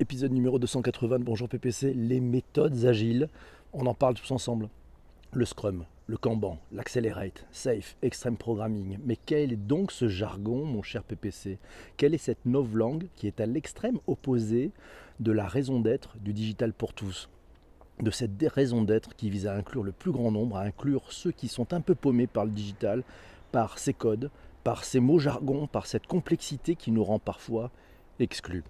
Épisode 0.00 0.32
numéro 0.32 0.58
280 0.58 1.20
de 1.20 1.24
Bonjour 1.24 1.48
PPC, 1.48 1.94
les 1.94 2.18
méthodes 2.18 2.84
agiles. 2.84 3.28
On 3.72 3.86
en 3.86 3.94
parle 3.94 4.14
tous 4.14 4.32
ensemble. 4.32 4.68
Le 5.32 5.44
Scrum, 5.44 5.84
le 6.08 6.16
Kanban, 6.16 6.58
l'Accelerate, 6.72 7.46
Safe, 7.52 7.94
Extreme 8.02 8.36
Programming. 8.36 8.98
Mais 9.06 9.16
quel 9.24 9.52
est 9.52 9.56
donc 9.56 9.92
ce 9.92 10.08
jargon, 10.08 10.64
mon 10.64 10.82
cher 10.82 11.04
PPC 11.04 11.58
Quelle 11.96 12.12
est 12.12 12.18
cette 12.18 12.44
novlangue 12.44 13.06
qui 13.14 13.28
est 13.28 13.40
à 13.40 13.46
l'extrême 13.46 14.00
opposé 14.08 14.72
de 15.20 15.30
la 15.30 15.46
raison 15.46 15.78
d'être 15.78 16.16
du 16.18 16.32
digital 16.32 16.72
pour 16.72 16.92
tous? 16.92 17.28
De 18.00 18.10
cette 18.10 18.32
raison 18.52 18.82
d'être 18.82 19.14
qui 19.14 19.30
vise 19.30 19.46
à 19.46 19.54
inclure 19.54 19.84
le 19.84 19.92
plus 19.92 20.10
grand 20.10 20.32
nombre, 20.32 20.56
à 20.56 20.62
inclure 20.62 21.12
ceux 21.12 21.30
qui 21.30 21.46
sont 21.46 21.72
un 21.72 21.80
peu 21.80 21.94
paumés 21.94 22.26
par 22.26 22.46
le 22.46 22.50
digital, 22.50 23.04
par 23.52 23.78
ses 23.78 23.94
codes, 23.94 24.32
par 24.64 24.82
ces 24.82 24.98
mots 24.98 25.20
jargons, 25.20 25.68
par 25.68 25.86
cette 25.86 26.08
complexité 26.08 26.74
qui 26.74 26.90
nous 26.90 27.04
rend 27.04 27.20
parfois 27.20 27.70
exclus. 28.18 28.64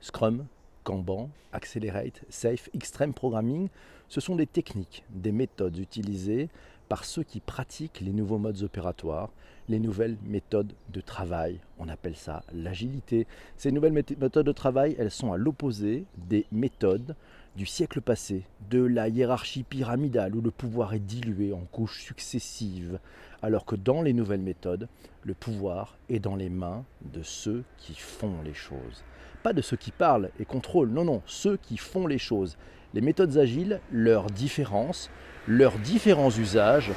Scrum, 0.00 0.46
Kanban, 0.84 1.28
Accelerate, 1.52 2.22
Safe, 2.28 2.68
Extreme 2.74 3.12
Programming, 3.12 3.68
ce 4.08 4.20
sont 4.20 4.36
des 4.36 4.46
techniques, 4.46 5.04
des 5.10 5.32
méthodes 5.32 5.78
utilisées 5.78 6.48
par 6.88 7.04
ceux 7.04 7.22
qui 7.22 7.40
pratiquent 7.40 8.00
les 8.00 8.12
nouveaux 8.12 8.38
modes 8.38 8.62
opératoires, 8.62 9.30
les 9.68 9.78
nouvelles 9.78 10.16
méthodes 10.24 10.72
de 10.88 11.00
travail. 11.00 11.60
On 11.78 11.88
appelle 11.88 12.16
ça 12.16 12.42
l'agilité. 12.52 13.26
Ces 13.56 13.70
nouvelles 13.70 13.92
méthodes 13.92 14.46
de 14.46 14.52
travail, 14.52 14.96
elles 14.98 15.12
sont 15.12 15.32
à 15.32 15.36
l'opposé 15.36 16.04
des 16.16 16.46
méthodes 16.50 17.14
du 17.56 17.66
siècle 17.66 18.00
passé, 18.00 18.44
de 18.70 18.82
la 18.82 19.08
hiérarchie 19.08 19.64
pyramidale 19.64 20.34
où 20.34 20.40
le 20.40 20.50
pouvoir 20.50 20.94
est 20.94 21.00
dilué 21.00 21.52
en 21.52 21.66
couches 21.72 22.02
successives, 22.02 22.98
alors 23.42 23.64
que 23.64 23.76
dans 23.76 24.02
les 24.02 24.12
nouvelles 24.12 24.40
méthodes, 24.40 24.88
le 25.24 25.34
pouvoir 25.34 25.96
est 26.08 26.20
dans 26.20 26.36
les 26.36 26.48
mains 26.48 26.84
de 27.12 27.22
ceux 27.22 27.64
qui 27.76 27.94
font 27.94 28.42
les 28.44 28.54
choses. 28.54 29.04
Pas 29.42 29.52
de 29.52 29.62
ceux 29.62 29.76
qui 29.76 29.90
parlent 29.90 30.30
et 30.38 30.44
contrôlent, 30.44 30.90
non, 30.90 31.04
non, 31.04 31.22
ceux 31.26 31.56
qui 31.56 31.76
font 31.76 32.06
les 32.06 32.18
choses. 32.18 32.56
Les 32.94 33.00
méthodes 33.00 33.36
agiles, 33.36 33.80
leurs 33.90 34.26
différences, 34.26 35.10
leurs 35.46 35.78
différents 35.78 36.30
usages, 36.30 36.92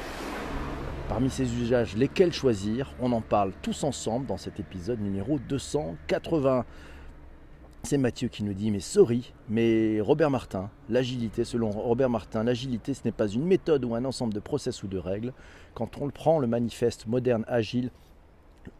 Parmi 1.09 1.29
ces 1.29 1.53
usages, 1.61 1.97
lesquels 1.97 2.31
choisir? 2.31 2.93
On 2.99 3.11
en 3.11 3.21
parle 3.21 3.51
tous 3.61 3.83
ensemble 3.83 4.25
dans 4.25 4.37
cet 4.37 4.59
épisode 4.59 5.01
numéro 5.01 5.37
280. 5.37 6.65
C'est 7.85 7.97
Mathieu 7.97 8.29
qui 8.29 8.45
nous 8.45 8.53
dit 8.53 8.71
mais 8.71 8.79
sorry, 8.79 9.33
mais 9.49 9.99
Robert 9.99 10.31
Martin, 10.31 10.69
l'agilité, 10.87 11.43
selon 11.43 11.69
Robert 11.69 12.09
Martin, 12.09 12.45
l'agilité 12.45 12.93
ce 12.93 13.01
n'est 13.03 13.11
pas 13.11 13.27
une 13.27 13.43
méthode 13.43 13.83
ou 13.83 13.93
un 13.93 14.05
ensemble 14.05 14.33
de 14.33 14.39
process 14.39 14.83
ou 14.83 14.87
de 14.87 14.97
règles. 14.97 15.33
Quand 15.73 15.97
on 15.99 16.09
prend, 16.09 16.39
le 16.39 16.47
manifeste 16.47 17.07
moderne 17.07 17.43
agile 17.45 17.91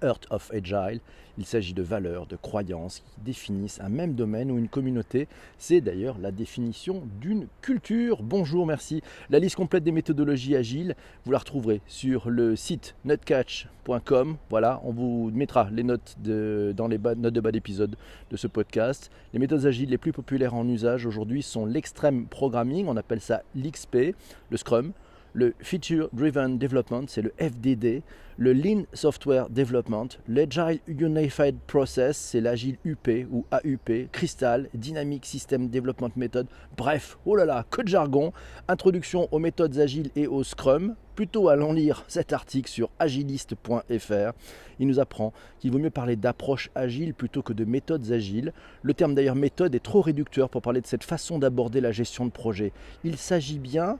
Earth 0.01 0.27
of 0.29 0.51
Agile. 0.53 0.99
Il 1.37 1.45
s'agit 1.45 1.73
de 1.73 1.81
valeurs, 1.81 2.27
de 2.27 2.35
croyances 2.35 2.99
qui 2.99 3.21
définissent 3.21 3.81
un 3.81 3.89
même 3.89 4.13
domaine 4.13 4.51
ou 4.51 4.57
une 4.59 4.69
communauté. 4.69 5.27
C'est 5.57 5.81
d'ailleurs 5.81 6.17
la 6.19 6.31
définition 6.31 7.01
d'une 7.19 7.47
culture. 7.61 8.21
Bonjour, 8.21 8.67
merci. 8.67 9.01
La 9.31 9.39
liste 9.39 9.55
complète 9.55 9.83
des 9.83 9.91
méthodologies 9.91 10.55
agiles, 10.55 10.95
vous 11.25 11.31
la 11.31 11.39
retrouverez 11.39 11.81
sur 11.87 12.29
le 12.29 12.55
site 12.55 12.95
nutcatch.com. 13.03 14.37
Voilà, 14.51 14.79
on 14.83 14.91
vous 14.91 15.31
mettra 15.33 15.69
les 15.71 15.83
notes 15.83 16.15
dans 16.21 16.87
les 16.87 16.99
notes 16.99 17.33
de 17.33 17.41
bas 17.41 17.51
d'épisode 17.51 17.95
de 18.29 18.37
ce 18.37 18.47
podcast. 18.47 19.09
Les 19.33 19.39
méthodes 19.39 19.65
agiles 19.65 19.89
les 19.89 19.97
plus 19.97 20.11
populaires 20.11 20.53
en 20.53 20.67
usage 20.67 21.07
aujourd'hui 21.07 21.41
sont 21.41 21.65
l'extreme 21.65 22.27
programming, 22.27 22.85
on 22.87 22.95
appelle 22.95 23.21
ça 23.21 23.41
l'XP, 23.55 24.15
le 24.51 24.57
Scrum, 24.57 24.91
le 25.33 25.53
Feature 25.59 26.09
Driven 26.13 26.57
Development, 26.57 27.05
c'est 27.07 27.21
le 27.21 27.33
FDD, 27.39 28.03
le 28.37 28.53
Lean 28.53 28.83
Software 28.93 29.49
Development, 29.49 30.07
l'Agile 30.27 30.79
Unified 30.87 31.55
Process, 31.67 32.17
c'est 32.17 32.41
l'Agile 32.41 32.77
UP 32.85 33.09
ou 33.31 33.45
AUP, 33.51 34.11
Crystal, 34.11 34.69
Dynamic 34.73 35.25
System 35.25 35.69
Development 35.69 36.11
Method, 36.15 36.47
bref, 36.77 37.17
oh 37.25 37.35
là 37.35 37.45
là, 37.45 37.65
que 37.69 37.81
de 37.81 37.87
jargon, 37.87 38.31
introduction 38.67 39.27
aux 39.31 39.39
méthodes 39.39 39.77
agiles 39.79 40.11
et 40.15 40.27
au 40.27 40.43
Scrum, 40.43 40.95
plutôt 41.15 41.49
allons 41.49 41.73
lire 41.73 42.03
cet 42.07 42.33
article 42.33 42.69
sur 42.69 42.89
agiliste.fr. 42.99 44.31
Il 44.79 44.87
nous 44.87 44.99
apprend 44.99 45.33
qu'il 45.59 45.71
vaut 45.71 45.79
mieux 45.79 45.91
parler 45.91 46.15
d'approche 46.15 46.69
agile 46.73 47.13
plutôt 47.13 47.43
que 47.43 47.53
de 47.53 47.65
méthodes 47.65 48.11
agiles. 48.11 48.51
Le 48.81 48.93
terme 48.93 49.13
d'ailleurs 49.13 49.35
méthode 49.35 49.75
est 49.75 49.83
trop 49.83 50.01
réducteur 50.01 50.49
pour 50.49 50.61
parler 50.61 50.81
de 50.81 50.87
cette 50.87 51.03
façon 51.03 51.37
d'aborder 51.37 51.81
la 51.81 51.91
gestion 51.91 52.25
de 52.25 52.31
projet. 52.31 52.71
Il 53.03 53.17
s'agit 53.17 53.59
bien 53.59 53.99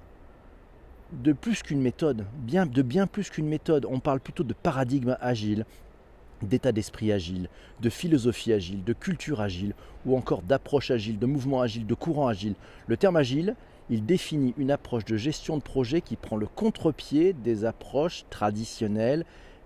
de 1.22 1.34
plus 1.34 1.62
qu'une 1.64 1.82
méthode, 1.82 2.26
bien, 2.40 2.66
de 2.66 2.82
bien 2.82 3.08
plus 3.08 3.30
qu'une 3.30 3.48
méthode. 3.48 3.86
On 3.90 4.00
parle 4.00 4.20
plutôt 4.20 4.44
de 4.44 4.54
paradigme 4.54 5.18
agile, 5.22 5.66
d'état 6.42 6.72
d'esprit 6.72 7.12
agile, 7.12 7.50
de 7.82 7.90
philosophie 7.90 8.54
agile, 8.54 8.84
de 8.84 8.94
culture 8.94 9.42
agile, 9.42 9.74
ou 10.06 10.18
encore 10.18 10.42
d'approche 10.42 10.92
agile, 10.92 11.20
de 11.20 11.26
mouvement 11.26 11.62
agile, 11.62 11.86
de 11.86 11.94
courant 11.94 12.28
agile. 12.28 12.56
Le 12.88 12.98
terme 12.98 13.16
agile, 13.16 13.56
il 13.90 14.06
définit 14.06 14.54
une 14.58 14.72
approche 14.72 15.06
de 15.06 15.18
gestion 15.18 15.58
de 15.58 15.62
projet 15.62 16.02
qui 16.02 16.16
prend 16.16 16.38
le 16.38 16.48
contre-pied 16.48 17.34
des 17.34 17.66
approches 17.66 18.26
traditionnelles, 18.30 19.26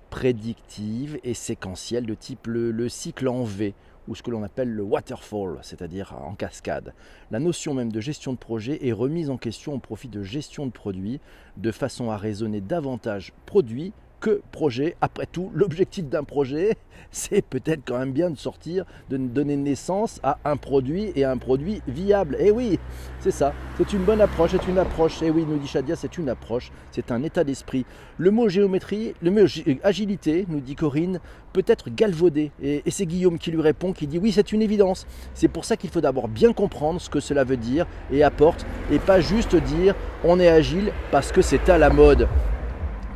prédictives 0.10 1.20
et 1.24 1.34
séquentielles 1.34 2.06
de 2.06 2.14
type 2.14 2.48
le 2.48 2.90
cycle 2.90 3.28
en 3.28 3.44
V 3.44 3.74
ou 4.08 4.16
ce 4.16 4.24
que 4.24 4.32
l'on 4.32 4.44
appelle 4.44 4.70
le 4.70 4.84
waterfall, 4.84 5.60
c'est-à-dire 5.62 6.16
en 6.22 6.36
cascade. 6.36 6.94
La 7.32 7.40
notion 7.40 7.74
même 7.74 7.92
de 7.92 8.00
gestion 8.00 8.34
de 8.34 8.38
projet 8.38 8.88
est 8.88 8.94
remise 8.94 9.30
en 9.30 9.38
question 9.38 9.74
au 9.74 9.80
profit 9.80 10.08
de 10.08 10.24
gestion 10.24 10.66
de 10.66 10.72
produit, 10.72 11.20
de 11.58 11.72
façon 11.72 12.12
à 12.12 12.18
raisonner 12.18 12.62
davantage 12.62 13.34
produit 13.46 13.94
que 14.20 14.42
projet. 14.52 14.96
Après 15.02 15.26
tout, 15.26 15.52
l'objectif 15.54 16.06
d'un 16.06 16.24
projet, 16.24 16.78
c'est 17.12 17.42
peut-être 17.42 17.82
quand 17.86 17.98
même 17.98 18.12
bien 18.12 18.30
de 18.30 18.38
sortir, 18.38 18.86
de 19.10 19.18
donner 19.18 19.56
naissance 19.56 20.20
à 20.24 20.38
un 20.46 20.58
produit 20.58 21.12
et 21.16 21.24
à 21.24 21.32
un 21.32 21.38
produit 21.38 21.82
viable. 21.88 22.36
Et 22.40 22.48
eh 22.48 22.52
oui, 22.52 22.80
c'est 23.20 23.32
ça. 23.32 23.54
C'est 23.78 23.94
une 23.94 24.04
bonne 24.04 24.22
approche, 24.22 24.52
c'est 24.52 24.68
une 24.68 24.78
approche. 24.78 25.22
Et 25.22 25.28
eh 25.28 25.32
oui, 25.32 25.46
nous 25.48 25.58
dit 25.58 25.68
Shadia, 25.68 25.96
c'est 25.96 26.18
une 26.18 26.30
approche, 26.30 26.72
c'est 26.92 27.12
un 27.12 27.24
état 27.24 27.44
d'esprit. 27.44 27.86
Le 28.18 28.32
mot 28.32 28.50
géométrie, 28.50 29.14
le 29.22 29.32
mot 29.32 29.46
agilité, 29.84 30.46
nous 30.48 30.60
dit 30.60 30.76
Corinne, 30.76 31.20
peut 31.54 31.64
être 31.68 31.90
galvaudé. 31.90 32.52
Et, 32.62 32.84
et 32.86 32.92
c'est 32.92 33.06
Guillaume 33.06 33.40
qui 33.40 33.52
lui 33.52 33.62
répond, 33.62 33.94
qui 33.94 34.08
dit 34.08 34.20
oui, 34.20 34.32
c'est 34.32 34.52
une 34.52 34.62
évidence. 34.62 35.06
C'est 35.34 35.48
pour 35.48 35.66
ça 35.66 35.78
qu'il 35.78 35.90
faut 35.90 36.02
d'abord 36.02 36.28
bien 36.28 36.54
comprendre 36.54 37.00
ce 37.02 37.10
que 37.10 37.20
cela 37.20 37.44
veut 37.44 37.58
dire 37.58 37.86
et 38.12 38.24
apporte, 38.24 38.66
et 38.92 39.00
pas 39.00 39.20
juste 39.20 39.56
dire 39.56 39.96
on 40.24 40.40
est 40.40 40.48
agile 40.48 40.92
parce 41.12 41.32
que 41.32 41.42
c'est 41.42 41.70
à 41.70 41.78
la 41.78 41.90
mode. 41.90 42.28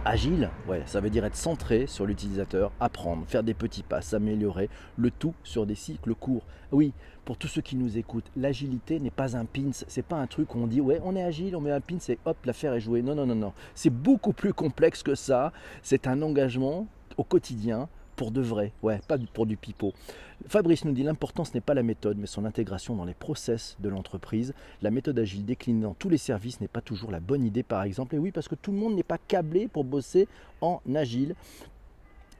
Agile, 0.04 0.50
ouais, 0.68 0.82
ça 0.88 1.00
veut 1.00 1.12
dire 1.12 1.26
être 1.26 1.36
centré 1.36 1.86
sur 1.86 2.08
l'utilisateur, 2.08 2.72
apprendre, 2.80 3.24
faire 3.28 3.44
des 3.44 3.54
petits 3.54 3.84
pas, 3.84 4.02
s'améliorer, 4.02 4.68
le 4.98 5.12
tout 5.12 5.36
sur 5.44 5.68
des 5.68 5.76
cycles 5.76 6.16
courts. 6.16 6.42
Oui, 6.72 6.92
pour 7.24 7.38
tous 7.38 7.48
ceux 7.48 7.62
qui 7.62 7.76
nous 7.76 8.00
écoutent, 8.00 8.32
l'agilité 8.36 9.00
n'est 9.00 9.12
pas 9.12 9.38
un 9.38 9.46
pins, 9.46 9.70
c'est 9.72 10.02
pas 10.04 10.16
un 10.16 10.26
truc 10.26 10.56
où 10.56 10.58
on 10.58 10.66
dit 10.66 10.82
ouais, 10.82 11.00
on 11.04 11.16
est 11.16 11.22
agile, 11.22 11.56
on 11.56 11.62
met 11.62 11.70
un 11.70 11.82
pins 11.82 12.00
et 12.10 12.18
hop, 12.26 12.36
l'affaire 12.46 12.74
est 12.74 12.80
jouée. 12.80 13.04
Non, 13.04 13.14
non, 13.14 13.28
non, 13.28 13.36
non. 13.36 13.54
C'est 13.76 13.92
beaucoup 13.92 14.34
plus 14.34 14.56
complexe 14.56 15.04
que 15.04 15.14
ça. 15.14 15.54
C'est 15.84 16.08
un 16.08 16.24
engagement 16.24 16.88
au 17.18 17.24
quotidien 17.24 17.88
pour 18.22 18.30
de 18.30 18.42
vrai, 18.42 18.72
ouais, 18.84 19.00
pas 19.08 19.18
pour 19.34 19.48
du 19.48 19.58
pipeau. 19.58 19.94
Fabrice 20.48 20.86
nous 20.86 20.92
dit 20.92 21.02
l'important 21.02 21.44
ce 21.44 21.56
n'est 21.56 21.60
pas 21.60 21.74
la 21.74 21.82
méthode, 21.82 22.20
mais 22.20 22.28
son 22.28 22.46
intégration 22.46 22.96
dans 22.96 23.04
les 23.04 23.16
process 23.16 23.76
de 23.80 23.90
l'entreprise. 23.90 24.54
La 24.84 24.92
méthode 24.92 25.18
agile 25.18 25.44
déclinée 25.44 25.82
dans 25.82 25.96
tous 25.96 26.08
les 26.08 26.20
services 26.20 26.62
n'est 26.62 26.68
pas 26.68 26.82
toujours 26.82 27.10
la 27.10 27.20
bonne 27.20 27.44
idée, 27.44 27.64
par 27.64 27.82
exemple. 27.82 28.14
Et 28.14 28.20
oui, 28.20 28.30
parce 28.32 28.48
que 28.48 28.54
tout 28.54 28.72
le 28.72 28.78
monde 28.78 28.94
n'est 28.94 29.02
pas 29.02 29.18
câblé 29.18 29.68
pour 29.68 29.84
bosser 29.84 30.28
en 30.62 30.82
agile 30.94 31.34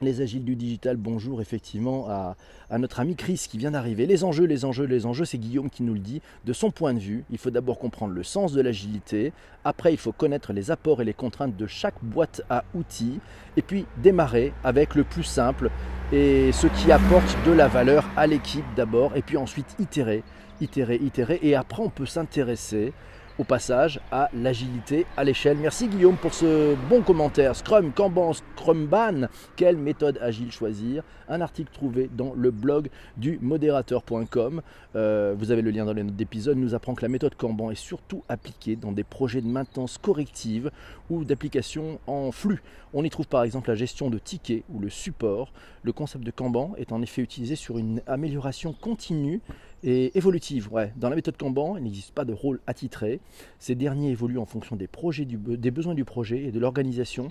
les 0.02 0.20
agiles 0.20 0.44
du 0.44 0.56
digital, 0.56 0.96
bonjour 0.96 1.40
effectivement 1.40 2.06
à, 2.08 2.36
notre 2.78 3.00
ami 3.00 3.16
Chris 3.16 3.46
qui 3.48 3.58
vient 3.58 3.70
d'arriver. 3.70 4.06
Les 4.06 4.24
enjeux, 4.24 4.44
les 4.44 4.64
enjeux, 4.64 4.84
les 4.84 5.06
enjeux, 5.06 5.24
c'est 5.24 5.38
Guillaume 5.38 5.70
qui 5.70 5.82
nous 5.82 5.94
le 5.94 6.00
dit. 6.00 6.22
De 6.44 6.52
son 6.52 6.70
point 6.70 6.94
de 6.94 6.98
vue, 6.98 7.24
il 7.30 7.38
faut 7.38 7.50
d'abord 7.50 7.78
comprendre 7.78 8.14
le 8.14 8.22
sens 8.22 8.52
de 8.52 8.60
l'agilité, 8.60 9.32
après 9.64 9.92
il 9.92 9.98
faut 9.98 10.12
connaître 10.12 10.52
les 10.52 10.70
apports 10.70 11.02
et 11.02 11.04
les 11.04 11.14
contraintes 11.14 11.56
de 11.56 11.66
chaque 11.66 12.02
boîte 12.02 12.42
à 12.50 12.64
outils, 12.74 13.20
et 13.56 13.62
puis 13.62 13.86
démarrer 14.02 14.52
avec 14.64 14.94
le 14.94 15.04
plus 15.04 15.24
simple 15.24 15.70
et 16.12 16.52
ce 16.52 16.66
qui 16.66 16.92
apporte 16.92 17.36
de 17.46 17.52
la 17.52 17.68
valeur 17.68 18.08
à 18.16 18.26
l'équipe 18.26 18.64
d'abord, 18.76 19.16
et 19.16 19.22
puis 19.22 19.36
ensuite 19.36 19.76
itérer, 19.78 20.22
itérer, 20.60 20.96
itérer, 20.96 21.38
et 21.42 21.54
après 21.54 21.82
on 21.82 21.90
peut 21.90 22.06
s'intéresser 22.06 22.92
au 23.38 23.44
passage 23.44 24.00
à 24.10 24.28
l'agilité 24.34 25.06
à 25.16 25.24
l'échelle. 25.24 25.56
Merci 25.58 25.88
Guillaume 25.88 26.16
pour 26.16 26.34
ce 26.34 26.74
bon 26.88 27.02
commentaire. 27.02 27.56
Scrum, 27.56 27.92
Kanban, 27.92 28.32
Scrumban, 28.32 29.28
quelle 29.56 29.76
méthode 29.76 30.18
agile 30.20 30.52
choisir? 30.52 31.02
Un 31.28 31.40
article 31.40 31.70
trouvé 31.72 32.10
dans 32.12 32.34
le 32.34 32.50
blog 32.50 32.88
du 33.16 33.38
modérateur.com. 33.40 34.62
Euh, 34.96 35.34
vous 35.36 35.50
avez 35.50 35.62
le 35.62 35.70
lien 35.70 35.84
dans 35.84 35.92
les 35.92 36.02
notes 36.02 36.16
d'épisode. 36.16 36.56
Nous 36.58 36.74
apprend 36.74 36.94
que 36.94 37.02
la 37.02 37.08
méthode 37.08 37.34
Kanban 37.34 37.70
est 37.70 37.74
surtout 37.74 38.22
appliquée 38.28 38.76
dans 38.76 38.92
des 38.92 39.04
projets 39.04 39.40
de 39.40 39.46
maintenance 39.46 39.98
corrective 39.98 40.70
ou 41.10 41.24
d'application 41.24 41.98
en 42.06 42.32
flux. 42.32 42.62
On 42.94 43.04
y 43.04 43.10
trouve 43.10 43.26
par 43.26 43.42
exemple 43.44 43.70
la 43.70 43.74
gestion 43.74 44.10
de 44.10 44.18
tickets 44.18 44.64
ou 44.68 44.78
le 44.78 44.90
support. 44.90 45.52
Le 45.82 45.92
concept 45.92 46.24
de 46.24 46.30
Kanban 46.30 46.72
est 46.76 46.92
en 46.92 47.00
effet 47.00 47.22
utilisé 47.22 47.56
sur 47.56 47.78
une 47.78 48.02
amélioration 48.06 48.74
continue 48.74 49.40
et 49.82 50.16
évolutive. 50.16 50.72
Ouais. 50.72 50.92
Dans 50.96 51.08
la 51.08 51.16
méthode 51.16 51.36
Kanban, 51.36 51.76
il 51.76 51.84
n'existe 51.84 52.12
pas 52.12 52.24
de 52.24 52.32
rôle 52.32 52.60
attitré. 52.66 53.20
Ces 53.58 53.74
derniers 53.74 54.10
évoluent 54.10 54.38
en 54.38 54.46
fonction 54.46 54.76
des, 54.76 54.86
projets 54.86 55.24
des 55.24 55.70
besoins 55.70 55.94
du 55.94 56.04
projet 56.04 56.44
et 56.44 56.52
de 56.52 56.58
l'organisation 56.58 57.28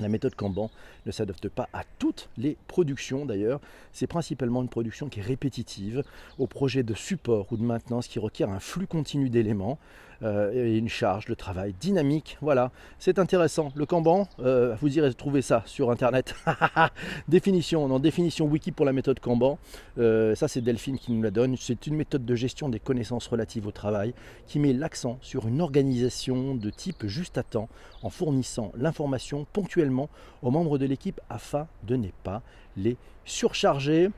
La 0.00 0.08
méthode 0.08 0.34
Kanban 0.34 0.70
ne 1.06 1.12
s'adapte 1.12 1.48
pas 1.48 1.68
à 1.72 1.82
toutes 1.98 2.28
les 2.36 2.56
productions 2.66 3.26
d'ailleurs. 3.26 3.60
C'est 3.92 4.06
principalement 4.06 4.62
une 4.62 4.68
production 4.68 5.08
qui 5.08 5.20
est 5.20 5.22
répétitive, 5.22 6.02
au 6.38 6.46
projet 6.46 6.82
de 6.82 6.94
support 6.94 7.46
ou 7.52 7.56
de 7.56 7.62
maintenance 7.62 8.08
qui 8.08 8.18
requiert 8.18 8.50
un 8.50 8.60
flux 8.60 8.86
continu 8.86 9.30
d'éléments 9.30 9.78
euh, 10.24 10.78
une 10.78 10.88
charge 10.88 11.26
de 11.26 11.34
travail 11.34 11.74
dynamique. 11.78 12.38
Voilà, 12.40 12.70
c'est 12.98 13.18
intéressant. 13.18 13.72
Le 13.74 13.84
Kanban, 13.84 14.26
euh, 14.40 14.74
vous 14.80 14.96
irez 14.96 15.12
trouver 15.12 15.42
ça 15.42 15.62
sur 15.66 15.90
internet. 15.90 16.34
définition, 17.28 17.86
non, 17.88 17.98
définition 17.98 18.46
wiki 18.46 18.72
pour 18.72 18.86
la 18.86 18.92
méthode 18.92 19.20
Kanban. 19.20 19.58
Euh, 19.98 20.34
ça, 20.34 20.48
c'est 20.48 20.62
Delphine 20.62 20.98
qui 20.98 21.12
nous 21.12 21.22
la 21.22 21.30
donne. 21.30 21.56
C'est 21.58 21.86
une 21.86 21.96
méthode 21.96 22.24
de 22.24 22.34
gestion 22.34 22.68
des 22.68 22.80
connaissances 22.80 23.26
relatives 23.26 23.66
au 23.66 23.70
travail 23.70 24.14
qui 24.46 24.58
met 24.58 24.72
l'accent 24.72 25.18
sur 25.20 25.46
une 25.46 25.60
organisation 25.60 26.54
de 26.54 26.70
type 26.70 27.06
juste 27.06 27.36
à 27.36 27.42
temps 27.42 27.68
en 28.02 28.10
fournissant 28.10 28.72
l'information 28.76 29.46
ponctuellement 29.52 30.08
aux 30.42 30.50
membres 30.50 30.78
de 30.78 30.86
l'équipe 30.86 31.20
afin 31.28 31.68
de 31.82 31.96
ne 31.96 32.08
pas 32.22 32.42
les 32.76 32.96
surcharger. 33.24 34.10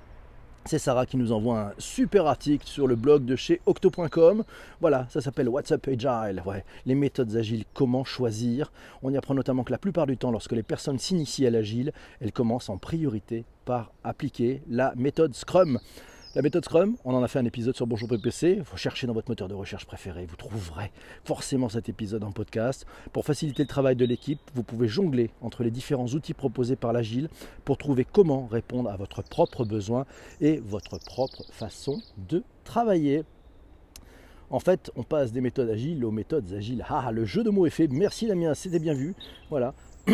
C'est 0.66 0.80
Sarah 0.80 1.06
qui 1.06 1.16
nous 1.16 1.30
envoie 1.30 1.60
un 1.60 1.72
super 1.78 2.26
article 2.26 2.66
sur 2.66 2.88
le 2.88 2.96
blog 2.96 3.24
de 3.24 3.36
chez 3.36 3.60
octo.com. 3.66 4.42
Voilà, 4.80 5.06
ça 5.10 5.20
s'appelle 5.20 5.48
WhatsApp 5.48 5.86
Agile. 5.86 6.42
Ouais, 6.44 6.64
les 6.86 6.96
méthodes 6.96 7.36
agiles, 7.36 7.64
comment 7.72 8.02
choisir. 8.02 8.72
On 9.04 9.12
y 9.12 9.16
apprend 9.16 9.34
notamment 9.34 9.62
que 9.62 9.70
la 9.70 9.78
plupart 9.78 10.08
du 10.08 10.16
temps, 10.16 10.32
lorsque 10.32 10.52
les 10.52 10.64
personnes 10.64 10.98
s'initient 10.98 11.46
à 11.46 11.50
l'agile, 11.50 11.92
elles 12.20 12.32
commencent 12.32 12.68
en 12.68 12.78
priorité 12.78 13.44
par 13.64 13.92
appliquer 14.02 14.60
la 14.68 14.92
méthode 14.96 15.36
Scrum. 15.36 15.78
La 16.36 16.42
méthode 16.42 16.66
Scrum, 16.66 16.98
on 17.06 17.14
en 17.14 17.22
a 17.22 17.28
fait 17.28 17.38
un 17.38 17.46
épisode 17.46 17.74
sur 17.74 17.86
Bonjour 17.86 18.10
PPC. 18.10 18.56
Il 18.58 18.64
faut 18.64 18.76
chercher 18.76 19.06
dans 19.06 19.14
votre 19.14 19.30
moteur 19.30 19.48
de 19.48 19.54
recherche 19.54 19.86
préféré. 19.86 20.26
Vous 20.26 20.36
trouverez 20.36 20.92
forcément 21.24 21.70
cet 21.70 21.88
épisode 21.88 22.22
en 22.24 22.30
podcast. 22.30 22.84
Pour 23.14 23.24
faciliter 23.24 23.62
le 23.62 23.68
travail 23.68 23.96
de 23.96 24.04
l'équipe, 24.04 24.38
vous 24.54 24.62
pouvez 24.62 24.86
jongler 24.86 25.30
entre 25.40 25.64
les 25.64 25.70
différents 25.70 26.08
outils 26.08 26.34
proposés 26.34 26.76
par 26.76 26.92
l'Agile 26.92 27.30
pour 27.64 27.78
trouver 27.78 28.04
comment 28.04 28.46
répondre 28.48 28.90
à 28.90 28.98
votre 28.98 29.22
propre 29.22 29.64
besoin 29.64 30.04
et 30.42 30.58
votre 30.58 30.98
propre 30.98 31.42
façon 31.52 32.02
de 32.28 32.42
travailler. 32.64 33.24
En 34.50 34.60
fait, 34.60 34.90
on 34.94 35.04
passe 35.04 35.32
des 35.32 35.40
méthodes 35.40 35.70
agiles 35.70 36.04
aux 36.04 36.10
méthodes 36.10 36.52
agiles. 36.52 36.84
Ah, 36.86 37.12
le 37.12 37.24
jeu 37.24 37.44
de 37.44 37.48
mots 37.48 37.64
est 37.64 37.70
fait. 37.70 37.88
Merci 37.88 38.26
Damien, 38.26 38.52
c'était 38.52 38.78
bien 38.78 38.92
vu. 38.92 39.14
Voilà. 39.48 39.72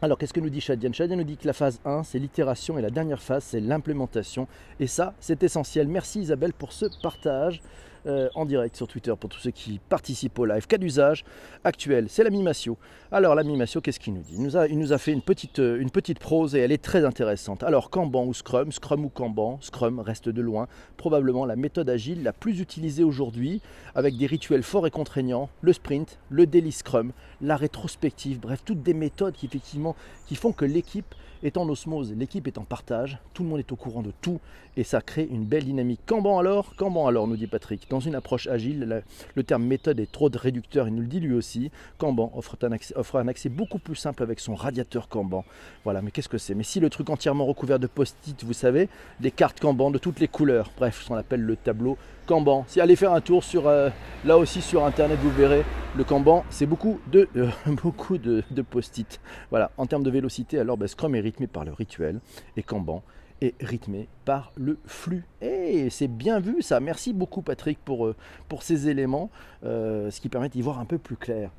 Alors, 0.00 0.16
qu'est-ce 0.16 0.32
que 0.32 0.38
nous 0.38 0.48
dit 0.48 0.60
Chadian 0.60 0.92
Chadian 0.92 1.16
nous 1.16 1.24
dit 1.24 1.36
que 1.36 1.46
la 1.48 1.52
phase 1.52 1.80
1, 1.84 2.04
c'est 2.04 2.20
l'itération 2.20 2.78
et 2.78 2.82
la 2.82 2.90
dernière 2.90 3.20
phase, 3.20 3.42
c'est 3.42 3.58
l'implémentation. 3.58 4.46
Et 4.78 4.86
ça, 4.86 5.14
c'est 5.18 5.42
essentiel. 5.42 5.88
Merci 5.88 6.20
Isabelle 6.20 6.52
pour 6.52 6.72
ce 6.72 6.86
partage. 7.02 7.60
Euh, 8.06 8.28
en 8.36 8.44
direct 8.44 8.76
sur 8.76 8.86
Twitter 8.86 9.12
pour 9.18 9.28
tous 9.28 9.40
ceux 9.40 9.50
qui 9.50 9.80
participent 9.88 10.38
au 10.38 10.44
live. 10.44 10.66
Cas 10.66 10.78
d'usage 10.78 11.24
actuel, 11.64 12.06
c'est 12.08 12.22
la 12.22 12.30
Mimatio. 12.30 12.78
Alors 13.10 13.34
la 13.34 13.42
Mimatio, 13.42 13.80
qu'est-ce 13.80 13.98
qu'il 13.98 14.14
nous 14.14 14.22
dit? 14.22 14.34
Il 14.34 14.42
nous, 14.42 14.56
a, 14.56 14.68
il 14.68 14.78
nous 14.78 14.92
a 14.92 14.98
fait 14.98 15.12
une 15.12 15.20
petite, 15.20 15.58
euh, 15.58 15.80
une 15.80 15.90
petite 15.90 16.20
prose 16.20 16.54
et 16.54 16.60
elle 16.60 16.70
est 16.70 16.82
très 16.82 17.04
intéressante. 17.04 17.64
Alors 17.64 17.90
Kanban 17.90 18.24
ou 18.24 18.34
Scrum, 18.34 18.70
Scrum 18.70 19.04
ou 19.04 19.08
Kanban, 19.08 19.58
Scrum 19.62 19.98
reste 19.98 20.28
de 20.28 20.40
loin 20.40 20.68
probablement 20.96 21.44
la 21.44 21.56
méthode 21.56 21.90
agile 21.90 22.22
la 22.22 22.32
plus 22.32 22.60
utilisée 22.60 23.02
aujourd'hui 23.02 23.60
avec 23.96 24.16
des 24.16 24.26
rituels 24.26 24.62
forts 24.62 24.86
et 24.86 24.92
contraignants, 24.92 25.48
le 25.60 25.72
sprint, 25.72 26.18
le 26.30 26.46
daily 26.46 26.70
Scrum, 26.72 27.12
la 27.40 27.56
rétrospective, 27.56 28.38
bref, 28.38 28.62
toutes 28.64 28.82
des 28.82 28.94
méthodes 28.94 29.34
qui 29.34 29.46
effectivement 29.46 29.96
qui 30.26 30.36
font 30.36 30.52
que 30.52 30.64
l'équipe 30.64 31.14
est 31.42 31.56
en 31.56 31.68
osmose, 31.68 32.14
l'équipe 32.16 32.46
est 32.46 32.58
en 32.58 32.64
partage, 32.64 33.18
tout 33.34 33.42
le 33.42 33.48
monde 33.48 33.58
est 33.58 33.72
au 33.72 33.76
courant 33.76 34.02
de 34.02 34.12
tout 34.20 34.40
et 34.76 34.84
ça 34.84 35.00
crée 35.00 35.28
une 35.30 35.44
belle 35.44 35.64
dynamique. 35.64 36.00
Kanban 36.06 36.38
alors? 36.38 36.74
Kanban 36.76 37.06
alors, 37.06 37.26
nous 37.26 37.36
dit 37.36 37.46
Patrick. 37.46 37.88
Dans 37.90 38.00
une 38.00 38.14
approche 38.14 38.46
agile, 38.46 39.02
le 39.34 39.42
terme 39.42 39.64
méthode 39.64 39.98
est 39.98 40.10
trop 40.10 40.30
de 40.30 40.38
réducteur, 40.38 40.88
il 40.88 40.94
nous 40.94 41.02
le 41.02 41.08
dit 41.08 41.20
lui 41.20 41.34
aussi. 41.34 41.70
Kanban 41.98 42.32
offre 42.34 42.56
un, 42.62 42.72
accès, 42.72 42.94
offre 42.96 43.22
beaucoup 43.48 43.78
plus 43.78 43.96
simple 43.96 44.22
avec 44.22 44.40
son 44.40 44.54
radiateur 44.54 45.08
Kanban. 45.08 45.44
Voilà, 45.84 46.02
mais 46.02 46.10
qu'est-ce 46.10 46.28
que 46.28 46.38
c'est? 46.38 46.54
Mais 46.54 46.62
si 46.62 46.80
le 46.80 46.90
truc 46.90 47.10
entièrement 47.10 47.44
recouvert 47.44 47.78
de 47.78 47.86
post-it, 47.86 48.44
vous 48.44 48.52
savez, 48.52 48.88
des 49.20 49.30
cartes 49.30 49.60
Kanban 49.60 49.90
de 49.90 49.98
toutes 49.98 50.20
les 50.20 50.28
couleurs, 50.28 50.70
bref, 50.76 51.06
on 51.10 51.14
appelle 51.14 51.42
le 51.42 51.56
tableau 51.56 51.98
Kanban. 52.28 52.64
Si 52.68 52.78
allez 52.78 52.94
faire 52.94 53.14
un 53.14 53.22
tour 53.22 53.42
sur 53.42 53.66
euh, 53.68 53.88
là 54.26 54.36
aussi 54.36 54.60
sur 54.60 54.84
internet, 54.84 55.18
vous 55.22 55.30
verrez 55.30 55.64
le 55.96 56.04
Kanban, 56.04 56.44
c'est 56.50 56.66
beaucoup 56.66 57.00
de 57.10 57.26
euh, 57.36 57.48
beaucoup 57.66 58.18
de, 58.18 58.42
post-it. 58.62 59.18
Voilà. 59.48 59.70
En 59.78 59.86
termes 59.86 60.02
de 60.02 60.10
vélocité, 60.10 60.58
alors 60.58 60.76
ben, 60.76 60.86
Scrum 60.86 61.14
est 61.14 61.20
rythmé 61.20 61.46
par 61.46 61.64
le 61.64 61.72
rituel 61.72 62.20
et 62.58 62.62
Kanban 62.62 63.02
est 63.40 63.54
rythmé 63.62 64.08
par 64.26 64.52
le 64.56 64.76
flux. 64.84 65.24
Et 65.40 65.88
c'est 65.88 66.08
bien 66.08 66.38
vu 66.38 66.60
ça. 66.60 66.80
Merci 66.80 67.14
beaucoup 67.14 67.40
Patrick 67.40 67.78
pour, 67.82 68.06
euh, 68.06 68.14
pour 68.48 68.62
ces 68.62 68.90
éléments, 68.90 69.30
ce 69.62 70.20
qui 70.20 70.28
permet 70.28 70.50
d'y 70.50 70.60
voir 70.60 70.80
un 70.80 70.84
peu 70.84 70.98
plus 70.98 71.16
clair. 71.16 71.50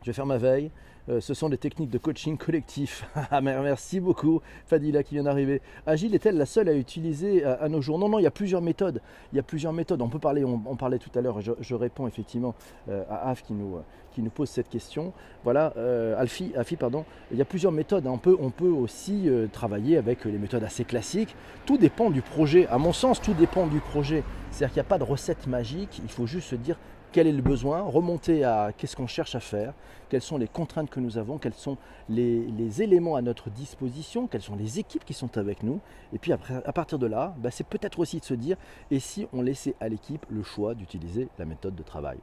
Je 0.00 0.06
vais 0.06 0.14
faire 0.14 0.26
ma 0.26 0.38
veille. 0.38 0.70
Euh, 1.08 1.20
ce 1.20 1.34
sont 1.34 1.48
des 1.48 1.58
techniques 1.58 1.90
de 1.90 1.98
coaching 1.98 2.36
collectif. 2.36 3.04
Ah, 3.30 3.40
merci 3.40 3.98
beaucoup, 4.00 4.42
Fadila 4.66 5.02
qui 5.02 5.14
vient 5.14 5.22
d'arriver. 5.22 5.62
Agile 5.86 6.14
est-elle 6.14 6.36
la 6.36 6.44
seule 6.44 6.68
à 6.68 6.74
utiliser 6.74 7.44
à, 7.44 7.68
nos 7.68 7.80
jours? 7.80 7.98
Non, 7.98 8.08
non, 8.08 8.18
il 8.18 8.22
y 8.22 8.26
a 8.26 8.30
plusieurs 8.30 8.60
méthodes. 8.60 9.00
Il 9.32 9.36
y 9.36 9.38
a 9.38 9.42
plusieurs 9.42 9.72
méthodes. 9.72 10.02
On 10.02 10.08
peut 10.08 10.18
parler, 10.18 10.44
on, 10.44 10.76
parlait 10.76 10.98
tout 10.98 11.10
à 11.14 11.22
l'heure, 11.22 11.40
je, 11.40 11.74
réponds 11.74 12.06
effectivement 12.06 12.54
euh, 12.90 13.04
à 13.08 13.30
Af 13.30 13.42
qui 13.42 13.54
nous, 13.54 13.78
qui 14.12 14.20
nous 14.20 14.30
pose 14.30 14.50
cette 14.50 14.68
question. 14.68 15.14
Voilà, 15.44 15.72
euh, 15.76 16.20
Alfie, 16.20 16.52
Afi, 16.56 16.76
pardon. 16.76 17.04
Il 17.30 17.38
y 17.38 17.42
a 17.42 17.46
plusieurs 17.46 17.72
méthodes. 17.72 18.06
On 18.06 18.18
peut, 18.18 18.36
on 18.38 18.50
peut 18.50 18.68
aussi 18.68 19.30
travailler 19.52 19.96
avec 19.96 20.24
les 20.24 20.38
méthodes 20.38 20.64
assez 20.64 20.84
classiques. 20.84 21.34
Tout 21.64 21.78
dépend 21.78 22.10
du 22.10 22.20
projet. 22.20 22.66
À 22.66 22.76
mon 22.76 22.92
sens, 22.92 23.20
tout 23.20 23.34
dépend 23.34 23.66
du 23.66 23.80
projet. 23.80 24.24
C'est-à-dire 24.50 24.74
qu'il 24.74 24.82
n'y 24.82 24.86
a 24.86 24.90
pas 24.90 24.98
de 24.98 25.04
recette 25.04 25.46
magique. 25.46 26.02
Il 26.04 26.10
faut 26.10 26.26
juste 26.26 26.48
se 26.48 26.56
dire 26.56 26.76
quel 27.12 27.26
est 27.26 27.32
le 27.32 27.42
besoin, 27.42 27.82
remonter 27.82 28.42
à 28.42 28.72
qu'est-ce 28.76 28.96
qu'on 28.96 29.06
cherche 29.06 29.34
à 29.34 29.40
faire, 29.40 29.74
quelles 30.08 30.22
sont 30.22 30.38
les 30.38 30.48
contraintes 30.48 30.90
que 30.90 31.00
nous 31.00 31.18
avons, 31.18 31.38
quels 31.38 31.54
sont 31.54 31.76
les, 32.08 32.82
éléments 32.82 33.16
à 33.16 33.22
notre 33.22 33.50
disposition, 33.50 34.26
quelles 34.26 34.42
sont 34.42 34.56
les 34.56 34.78
équipes 34.78 35.04
qui 35.04 35.14
sont 35.14 35.38
avec 35.38 35.62
nous? 35.62 35.80
Et 36.12 36.18
puis 36.18 36.32
à 36.32 36.38
partir 36.72 36.98
de 36.98 37.06
là, 37.06 37.34
bah, 37.38 37.50
c'est 37.50 37.66
peut-être 37.66 37.98
aussi 37.98 38.18
de 38.18 38.24
se 38.24 38.34
dire, 38.34 38.56
et 38.90 38.98
si 38.98 39.26
on 39.32 39.42
laissait 39.42 39.74
à 39.80 39.88
l'équipe 39.88 40.24
le 40.30 40.42
choix 40.42 40.74
d'utiliser 40.74 41.28
la 41.38 41.44
méthode 41.44 41.74
de 41.74 41.82
travail? 41.82 42.18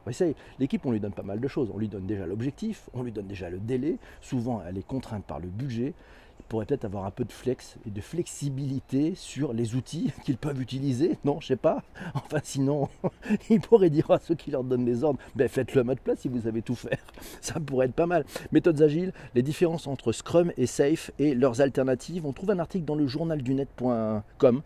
L'équipe, 0.58 0.84
on 0.84 0.92
lui 0.92 1.00
donne 1.00 1.12
pas 1.12 1.22
mal 1.22 1.40
de 1.40 1.48
choses. 1.48 1.70
On 1.72 1.78
lui 1.78 1.88
donne 1.88 2.06
déjà 2.06 2.26
l'objectif, 2.26 2.88
on 2.94 3.02
lui 3.02 3.12
donne 3.12 3.26
déjà 3.26 3.48
le 3.48 3.58
délai. 3.58 3.96
Souvent, 4.20 4.62
elle 4.68 4.78
est 4.78 4.86
contrainte 4.86 5.24
par 5.24 5.38
le 5.38 5.48
budget 5.48 5.94
pourrait 6.48 6.66
peut-être 6.66 6.84
avoir 6.84 7.04
un 7.04 7.10
peu 7.10 7.24
de 7.24 7.32
flex 7.32 7.76
et 7.86 7.90
de 7.90 8.00
flexibilité 8.00 9.14
sur 9.14 9.52
les 9.52 9.74
outils 9.74 10.12
qu'ils 10.24 10.36
peuvent 10.36 10.60
utiliser. 10.60 11.18
Non, 11.24 11.40
je 11.40 11.48
sais 11.48 11.56
pas. 11.56 11.82
Enfin, 12.14 12.40
sinon, 12.42 12.88
ils 13.50 13.60
pourraient 13.60 13.90
dire 13.90 14.10
à 14.10 14.18
ceux 14.18 14.34
qui 14.34 14.50
leur 14.50 14.64
donnent 14.64 14.84
des 14.84 15.04
ordres, 15.04 15.18
ben, 15.34 15.48
faites-le 15.48 15.80
à 15.80 15.84
mode 15.84 16.00
place 16.00 16.20
si 16.20 16.28
vous 16.28 16.42
savez 16.42 16.62
tout 16.62 16.74
faire. 16.74 16.98
Ça 17.40 17.58
pourrait 17.60 17.86
être 17.86 17.94
pas 17.94 18.06
mal. 18.06 18.24
Méthodes 18.52 18.80
agiles, 18.82 19.12
les 19.34 19.42
différences 19.42 19.86
entre 19.86 20.12
Scrum 20.12 20.52
et 20.56 20.66
Safe 20.66 21.10
et 21.18 21.34
leurs 21.34 21.60
alternatives. 21.60 22.26
On 22.26 22.32
trouve 22.32 22.50
un 22.50 22.58
article 22.58 22.84
dans 22.84 22.94
le 22.94 23.06
journal 23.06 23.42
du 23.42 23.54
net.com 23.54 24.62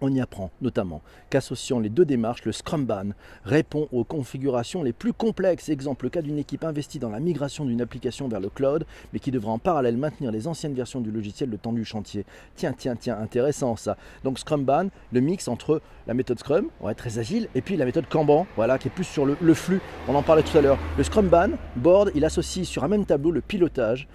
on 0.00 0.12
y 0.12 0.20
apprend 0.20 0.50
notamment 0.60 1.02
qu'associant 1.28 1.78
les 1.78 1.88
deux 1.88 2.04
démarches, 2.04 2.44
le 2.44 2.52
Scrumban 2.52 3.10
répond 3.44 3.88
aux 3.92 4.04
configurations 4.04 4.82
les 4.82 4.92
plus 4.92 5.12
complexes. 5.12 5.68
Exemple, 5.68 6.06
le 6.06 6.10
cas 6.10 6.22
d'une 6.22 6.38
équipe 6.38 6.64
investie 6.64 6.98
dans 6.98 7.10
la 7.10 7.20
migration 7.20 7.64
d'une 7.64 7.80
application 7.80 8.28
vers 8.28 8.40
le 8.40 8.48
cloud, 8.48 8.84
mais 9.12 9.18
qui 9.18 9.30
devra 9.30 9.52
en 9.52 9.58
parallèle 9.58 9.96
maintenir 9.96 10.30
les 10.32 10.48
anciennes 10.48 10.74
versions 10.74 11.00
du 11.00 11.10
logiciel 11.10 11.50
le 11.50 11.58
temps 11.58 11.72
du 11.72 11.84
chantier. 11.84 12.24
Tiens, 12.56 12.74
tiens, 12.76 12.96
tiens, 12.96 13.18
intéressant 13.20 13.76
ça. 13.76 13.96
Donc 14.24 14.38
Scrumban, 14.38 14.88
le 15.12 15.20
mix 15.20 15.48
entre 15.48 15.80
la 16.06 16.14
méthode 16.14 16.38
Scrum, 16.38 16.68
ouais, 16.80 16.94
très 16.94 17.18
agile, 17.18 17.48
et 17.54 17.60
puis 17.60 17.76
la 17.76 17.84
méthode 17.84 18.08
Kanban, 18.08 18.46
voilà, 18.56 18.78
qui 18.78 18.88
est 18.88 18.90
plus 18.90 19.04
sur 19.04 19.26
le, 19.26 19.54
flux. 19.54 19.80
On 20.08 20.14
en 20.14 20.22
parlait 20.22 20.42
tout 20.42 20.56
à 20.56 20.60
l'heure. 20.60 20.78
Le 20.96 21.04
Scrumban 21.04 21.50
board, 21.76 22.10
il 22.14 22.24
associe 22.24 22.66
sur 22.66 22.84
un 22.84 22.88
même 22.88 23.04
tableau 23.04 23.30
le 23.30 23.40
pilotage, 23.40 24.08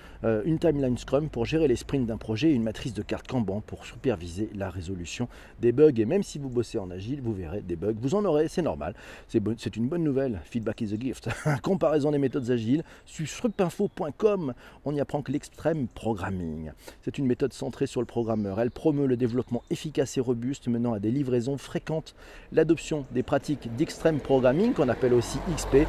une 0.45 0.59
timeline 0.59 0.97
Scrum 0.97 1.29
pour 1.29 1.45
gérer 1.45 1.67
les 1.67 1.75
sprints 1.75 2.07
d'un 2.07 2.17
projet 2.17 2.49
et 2.49 2.53
une 2.53 2.63
matrice 2.63 2.93
de 2.93 3.01
cartes 3.01 3.27
Kanban 3.27 3.61
pour 3.61 3.85
superviser 3.85 4.49
la 4.55 4.69
résolution 4.69 5.27
des 5.61 5.71
bugs. 5.71 5.93
Et 5.97 6.05
même 6.05 6.23
si 6.23 6.39
vous 6.39 6.49
bossez 6.49 6.77
en 6.77 6.89
agile, 6.89 7.21
vous 7.21 7.33
verrez 7.33 7.61
des 7.61 7.75
bugs. 7.75 7.95
Vous 7.99 8.15
en 8.15 8.25
aurez, 8.25 8.47
c'est 8.47 8.61
normal. 8.61 8.95
C'est 9.27 9.75
une 9.75 9.87
bonne 9.87 10.03
nouvelle. 10.03 10.41
Feedback 10.45 10.81
is 10.81 10.93
a 10.93 10.99
gift. 10.99 11.29
Comparaison 11.61 12.11
des 12.11 12.17
méthodes 12.17 12.49
agiles. 12.49 12.83
Sur 13.05 13.27
shrupinfo.com, 13.27 14.53
on 14.85 14.95
y 14.95 14.99
apprend 14.99 15.21
que 15.21 15.31
l'extrême 15.31 15.87
programming. 15.87 16.71
C'est 17.03 17.17
une 17.17 17.25
méthode 17.25 17.53
centrée 17.53 17.87
sur 17.87 18.01
le 18.01 18.07
programmeur. 18.07 18.59
Elle 18.59 18.71
promeut 18.71 19.07
le 19.07 19.17
développement 19.17 19.63
efficace 19.69 20.17
et 20.17 20.21
robuste 20.21 20.67
menant 20.67 20.93
à 20.93 20.99
des 20.99 21.11
livraisons 21.11 21.57
fréquentes. 21.57 22.15
L'adoption 22.51 23.05
des 23.11 23.23
pratiques 23.23 23.69
d'extrême 23.75 24.19
programming, 24.19 24.73
qu'on 24.73 24.89
appelle 24.89 25.13
aussi 25.13 25.37
XP, 25.55 25.87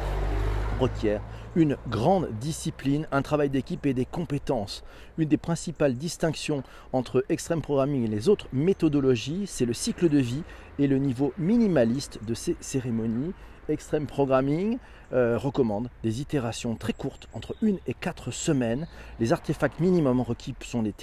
requiert 0.79 1.21
une 1.55 1.75
grande 1.89 2.29
discipline, 2.39 3.07
un 3.11 3.23
travail 3.23 3.49
d'équipe 3.49 3.85
et 3.85 3.93
des 3.93 4.05
compétences. 4.05 4.83
Une 5.17 5.27
des 5.27 5.37
principales 5.37 5.95
distinctions 5.95 6.63
entre 6.93 7.25
extreme 7.29 7.61
programming 7.61 8.05
et 8.05 8.07
les 8.07 8.29
autres 8.29 8.47
méthodologies, 8.53 9.47
c'est 9.47 9.65
le 9.65 9.73
cycle 9.73 10.07
de 10.07 10.19
vie 10.19 10.43
et 10.77 10.87
le 10.87 10.99
niveau 10.99 11.33
minimaliste 11.37 12.19
de 12.25 12.33
ces 12.35 12.55
cérémonies. 12.59 13.33
Extreme 13.69 14.05
Programming 14.05 14.77
euh, 15.13 15.37
recommande 15.37 15.87
des 16.03 16.19
itérations 16.19 16.75
très 16.75 16.91
courtes, 16.91 17.29
entre 17.33 17.55
une 17.61 17.77
et 17.87 17.93
quatre 17.93 18.31
semaines. 18.31 18.87
Les 19.21 19.31
artefacts 19.31 19.79
minimum 19.79 20.19
requis 20.19 20.53
sont 20.61 20.81
les 20.81 20.93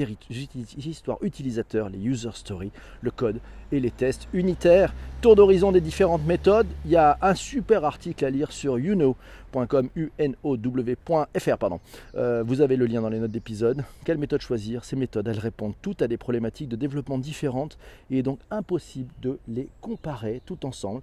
histoires 0.76 1.16
utilisateurs, 1.22 1.88
les 1.88 1.98
user 1.98 2.28
stories, 2.34 2.70
le 3.00 3.10
code 3.10 3.40
et 3.72 3.80
les 3.80 3.90
tests 3.90 4.28
unitaires. 4.34 4.92
Tour 5.22 5.36
d'horizon 5.36 5.72
des 5.72 5.80
différentes 5.80 6.26
méthodes. 6.26 6.66
Il 6.84 6.90
y 6.90 6.96
a 6.96 7.16
un 7.22 7.34
super 7.34 7.86
article 7.86 8.26
à 8.26 8.30
lire 8.30 8.52
sur 8.52 8.76
uno.com, 8.76 9.88
u 9.96 10.12
mow.fr. 10.18 11.58
Pardon. 11.58 11.80
Euh, 12.14 12.44
vous 12.46 12.60
avez 12.60 12.76
le 12.76 12.84
lien 12.84 13.00
dans 13.00 13.08
les 13.08 13.20
notes 13.20 13.30
d'épisode. 13.30 13.84
Quelle 14.04 14.18
méthode 14.18 14.42
choisir? 14.42 14.84
Ces 14.84 14.96
méthodes, 14.96 15.28
elles 15.28 15.38
répondent 15.38 15.76
toutes 15.80 16.02
à 16.02 16.08
des 16.08 16.18
problématiques 16.18 16.68
de 16.68 16.76
développement 16.76 17.16
différentes 17.16 17.78
et 18.10 18.18
est 18.18 18.22
donc 18.22 18.40
impossible 18.50 19.10
de 19.22 19.38
les 19.48 19.70
comparer 19.80 20.42
tout 20.44 20.66
ensemble. 20.66 21.00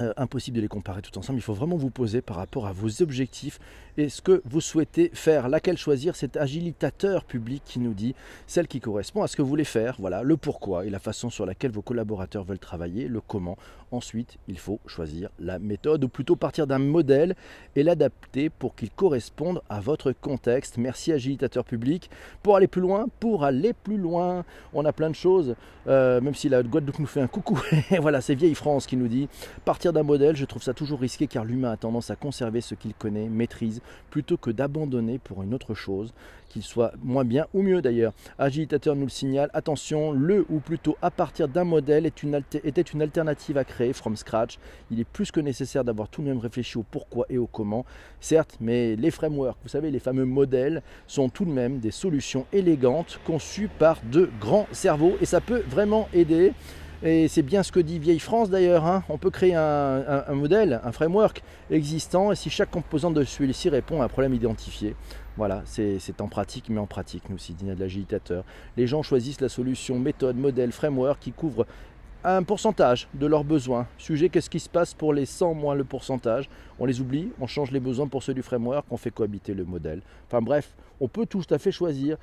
Euh, 0.00 0.12
impossible 0.16 0.56
de 0.56 0.60
les 0.60 0.66
comparer 0.66 1.02
tout 1.02 1.16
ensemble. 1.16 1.38
Il 1.38 1.42
faut 1.42 1.54
vraiment 1.54 1.76
vous 1.76 1.88
poser 1.88 2.20
par 2.20 2.36
rapport 2.36 2.66
à 2.66 2.72
vos 2.72 3.00
objectifs 3.00 3.60
et 3.96 4.08
ce 4.08 4.22
que 4.22 4.42
vous 4.44 4.60
souhaitez 4.60 5.08
faire. 5.14 5.48
Laquelle 5.48 5.76
choisir? 5.76 6.16
Cet 6.16 6.36
agilitateur 6.36 7.24
public 7.24 7.62
qui 7.64 7.78
nous 7.78 7.94
dit 7.94 8.16
celle 8.48 8.66
qui 8.66 8.80
correspond 8.80 9.22
à 9.22 9.28
ce 9.28 9.36
que 9.36 9.42
vous 9.42 9.48
voulez 9.48 9.62
faire. 9.62 9.94
Voilà, 10.00 10.24
le 10.24 10.36
pourquoi 10.36 10.84
et 10.84 10.90
la 10.90 10.98
façon 10.98 11.30
sur 11.30 11.46
laquelle 11.46 11.70
vos 11.70 11.80
collaborateurs 11.80 12.42
veulent 12.42 12.58
travailler, 12.58 13.06
le 13.06 13.20
comment. 13.20 13.56
Ensuite, 13.92 14.38
il 14.48 14.58
faut 14.58 14.80
choisir 14.86 15.28
la 15.38 15.60
méthode 15.60 16.02
ou 16.02 16.08
plutôt 16.08 16.34
partir 16.34 16.66
d'un 16.66 16.80
modèle 16.80 17.36
et 17.76 17.84
l'adapter 17.84 18.50
pour 18.50 18.74
qu'il 18.74 18.90
corresponde 18.90 19.62
à 19.68 19.78
votre 19.78 20.10
contexte. 20.10 20.76
Merci 20.76 21.12
agilitateur 21.12 21.64
public. 21.64 22.10
Pour 22.42 22.56
aller 22.56 22.66
plus 22.66 22.82
loin, 22.82 23.06
pour 23.20 23.44
aller 23.44 23.72
plus 23.72 23.98
loin, 23.98 24.44
on 24.72 24.84
a 24.84 24.92
plein 24.92 25.10
de 25.10 25.14
choses. 25.14 25.54
Euh, 25.86 26.20
même 26.20 26.34
si 26.34 26.48
la 26.48 26.62
Guadeloupe 26.62 26.98
nous 26.98 27.06
fait 27.06 27.20
un 27.20 27.28
coucou. 27.28 27.60
voilà, 28.00 28.20
c'est 28.20 28.34
vieille 28.34 28.54
France 28.54 28.86
qui 28.86 28.96
nous 28.96 29.06
dit 29.06 29.28
d'un 29.92 30.02
modèle, 30.02 30.36
je 30.36 30.44
trouve 30.44 30.62
ça 30.62 30.74
toujours 30.74 31.00
risqué 31.00 31.26
car 31.26 31.44
l'humain 31.44 31.72
a 31.72 31.76
tendance 31.76 32.10
à 32.10 32.16
conserver 32.16 32.60
ce 32.60 32.74
qu'il 32.74 32.94
connaît, 32.94 33.28
maîtrise, 33.28 33.82
plutôt 34.10 34.36
que 34.36 34.50
d'abandonner 34.50 35.18
pour 35.18 35.42
une 35.42 35.54
autre 35.54 35.74
chose, 35.74 36.12
qu'il 36.48 36.62
soit 36.62 36.92
moins 37.02 37.24
bien 37.24 37.46
ou 37.52 37.62
mieux 37.62 37.82
d'ailleurs. 37.82 38.12
Agilitateur 38.38 38.94
nous 38.94 39.04
le 39.04 39.08
signale, 39.08 39.50
attention, 39.54 40.12
le 40.12 40.46
ou 40.48 40.60
plutôt 40.60 40.96
à 41.02 41.10
partir 41.10 41.48
d'un 41.48 41.64
modèle 41.64 42.06
était 42.06 42.82
une 42.82 43.02
alternative 43.02 43.58
à 43.58 43.64
créer 43.64 43.92
from 43.92 44.16
scratch. 44.16 44.58
Il 44.90 45.00
est 45.00 45.04
plus 45.04 45.30
que 45.30 45.40
nécessaire 45.40 45.84
d'avoir 45.84 46.08
tout 46.08 46.22
de 46.22 46.28
même 46.28 46.38
réfléchi 46.38 46.78
au 46.78 46.84
pourquoi 46.84 47.26
et 47.28 47.38
au 47.38 47.46
comment. 47.46 47.84
Certes, 48.20 48.56
mais 48.60 48.96
les 48.96 49.10
frameworks, 49.10 49.58
vous 49.62 49.68
savez, 49.68 49.90
les 49.90 49.98
fameux 49.98 50.24
modèles, 50.24 50.82
sont 51.06 51.28
tout 51.28 51.44
de 51.44 51.50
même 51.50 51.80
des 51.80 51.90
solutions 51.90 52.46
élégantes 52.52 53.18
conçues 53.24 53.68
par 53.78 53.98
de 54.10 54.30
grands 54.40 54.68
cerveaux 54.72 55.16
et 55.20 55.26
ça 55.26 55.40
peut 55.40 55.62
vraiment 55.68 56.08
aider. 56.12 56.52
Et 57.06 57.28
c'est 57.28 57.42
bien 57.42 57.62
ce 57.62 57.70
que 57.70 57.80
dit 57.80 57.98
Vieille 57.98 58.18
France 58.18 58.48
d'ailleurs. 58.48 58.86
Hein. 58.86 59.04
On 59.10 59.18
peut 59.18 59.28
créer 59.28 59.54
un, 59.54 60.24
modèle, 60.30 60.80
un 60.82 60.90
framework 60.90 61.42
existant, 61.70 62.32
et 62.32 62.34
si 62.34 62.48
chaque 62.48 62.70
composant 62.70 63.10
de 63.10 63.22
celui-ci 63.24 63.68
répond 63.68 64.00
à 64.00 64.06
un 64.06 64.08
problème 64.08 64.32
identifié, 64.32 64.96
voilà, 65.36 65.62
c'est 65.66 66.20
en 66.22 66.28
pratique, 66.28 66.70
mais 66.70 66.80
en 66.80 66.86
pratique, 66.86 67.28
nous 67.28 67.36
aussi, 67.36 67.52
de 67.52 67.78
l'agilitateur. 67.78 68.42
Les 68.78 68.86
gens 68.86 69.02
choisissent 69.02 69.42
la 69.42 69.50
solution 69.50 69.98
méthode, 69.98 70.36
modèle, 70.36 70.72
framework 70.72 71.20
qui 71.20 71.32
couvre 71.32 71.66
un 72.24 72.42
pourcentage 72.42 73.06
de 73.12 73.26
leurs 73.26 73.44
besoins. 73.44 73.86
Sujet, 73.98 74.30
qu'est-ce 74.30 74.48
qui 74.48 74.60
se 74.60 74.70
passe 74.70 74.94
pour 74.94 75.12
les 75.12 75.26
100 75.26 75.52
moins 75.52 75.74
le 75.74 75.84
pourcentage? 75.84 76.48
On 76.78 76.86
les 76.86 77.02
oublie, 77.02 77.28
on 77.38 77.46
change 77.46 77.70
les 77.70 77.80
besoins 77.80 78.06
pour 78.06 78.22
ceux 78.22 78.32
du 78.32 78.40
framework, 78.40 78.86
on 78.90 78.96
fait 78.96 79.10
cohabiter 79.10 79.52
le 79.52 79.66
modèle. 79.66 80.00
Enfin 80.26 80.40
bref, 80.40 80.74
on 81.00 81.08
peut 81.08 81.26
tout 81.26 81.42
à 81.50 81.58
fait 81.58 81.72
choisir 81.72 82.16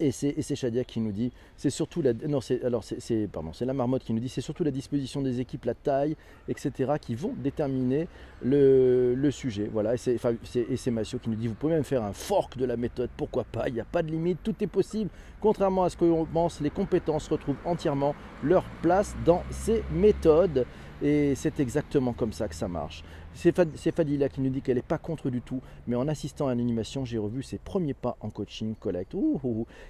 et 0.00 0.10
c'est 0.12 0.56
Shadia 0.56 0.84
qui 0.84 1.00
nous 1.00 1.12
dit, 1.12 1.30
c'est 1.56 1.70
surtout 1.70 2.00
la, 2.02 2.12
non, 2.12 2.40
alors 2.64 2.82
c'est, 2.82 3.28
pardon, 3.30 3.52
c'est 3.52 3.64
la 3.64 3.74
marmotte 3.74 4.02
qui 4.02 4.12
nous 4.12 4.20
dit, 4.20 4.28
c'est 4.28 4.40
surtout 4.40 4.64
la 4.64 4.70
disposition 4.70 5.20
des 5.20 5.40
équipes, 5.40 5.66
la 5.66 5.74
taille, 5.74 6.16
etc., 6.48 6.92
qui 7.00 7.14
vont 7.14 7.34
déterminer 7.36 8.08
le, 8.42 9.30
sujet. 9.30 9.68
Voilà, 9.72 9.94
et 9.94 9.96
c'est, 9.96 10.90
Massio 10.90 11.18
qui 11.18 11.28
nous 11.28 11.36
dit, 11.36 11.48
vous 11.48 11.54
pouvez 11.54 11.74
même 11.74 11.84
faire 11.84 12.02
un 12.02 12.12
fork 12.12 12.56
de 12.56 12.64
la 12.64 12.76
méthode, 12.76 13.10
pourquoi 13.16 13.44
pas, 13.44 13.68
il 13.68 13.74
n'y 13.74 13.80
a 13.80 13.84
pas 13.84 14.02
de 14.02 14.10
limite, 14.10 14.38
tout 14.42 14.54
est 14.60 14.66
possible. 14.66 15.10
Contrairement 15.40 15.84
à 15.84 15.90
ce 15.90 15.96
que 15.96 16.04
l'on 16.04 16.24
pense, 16.24 16.60
les 16.60 16.70
compétences 16.70 17.28
retrouvent 17.28 17.56
entièrement 17.64 18.14
leur 18.42 18.64
place 18.82 19.14
dans 19.24 19.42
ces 19.50 19.82
méthodes. 19.92 20.66
Et 21.02 21.34
c'est 21.34 21.60
exactement 21.60 22.12
comme 22.12 22.32
ça 22.32 22.46
que 22.46 22.54
ça 22.54 22.68
marche. 22.68 23.02
C'est 23.32 23.94
Fadila 23.94 24.28
qui 24.28 24.40
nous 24.40 24.50
dit 24.50 24.60
qu'elle 24.60 24.76
n'est 24.76 24.82
pas 24.82 24.98
contre 24.98 25.30
du 25.30 25.40
tout, 25.40 25.60
mais 25.86 25.96
en 25.96 26.08
assistant 26.08 26.48
à 26.48 26.54
l'animation, 26.54 27.04
j'ai 27.04 27.16
revu 27.16 27.42
ses 27.42 27.58
premiers 27.58 27.94
pas 27.94 28.16
en 28.20 28.28
coaching 28.28 28.74
collect. 28.74 29.14